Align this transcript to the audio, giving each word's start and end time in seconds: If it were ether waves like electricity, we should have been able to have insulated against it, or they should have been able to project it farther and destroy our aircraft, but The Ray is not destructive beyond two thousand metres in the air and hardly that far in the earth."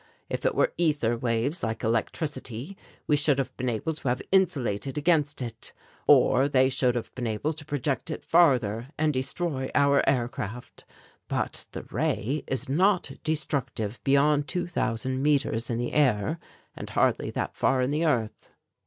If 0.31 0.47
it 0.47 0.55
were 0.55 0.73
ether 0.79 1.15
waves 1.15 1.61
like 1.61 1.83
electricity, 1.83 2.75
we 3.05 3.15
should 3.15 3.37
have 3.37 3.55
been 3.55 3.69
able 3.69 3.93
to 3.93 4.07
have 4.07 4.23
insulated 4.31 4.97
against 4.97 5.43
it, 5.43 5.73
or 6.07 6.49
they 6.49 6.69
should 6.69 6.95
have 6.95 7.13
been 7.13 7.27
able 7.27 7.53
to 7.53 7.63
project 7.63 8.09
it 8.09 8.23
farther 8.25 8.87
and 8.97 9.13
destroy 9.13 9.69
our 9.75 10.01
aircraft, 10.09 10.85
but 11.27 11.67
The 11.73 11.83
Ray 11.83 12.43
is 12.47 12.67
not 12.67 13.11
destructive 13.23 13.99
beyond 14.03 14.47
two 14.47 14.65
thousand 14.65 15.21
metres 15.21 15.69
in 15.69 15.77
the 15.77 15.93
air 15.93 16.39
and 16.75 16.89
hardly 16.89 17.29
that 17.29 17.55
far 17.55 17.79
in 17.83 17.91
the 17.91 18.03
earth." 18.03 18.49